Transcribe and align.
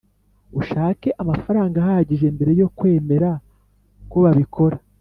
Ushake 0.59 1.09
amafaranga 1.21 1.75
ahagije 1.83 2.27
mbere 2.35 2.51
yo 2.61 2.67
kwemera 2.77 3.29
ko 4.11 4.17
babikora 4.25 4.77